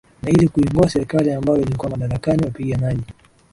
[0.21, 3.03] na ili kuingoa serikali ambayo ilikuwa madarakani Wapiganaji